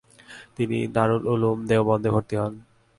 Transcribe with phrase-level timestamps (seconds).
[0.55, 2.53] তিনি দারুল উলূম দেওবন্দে ভর্তি হন।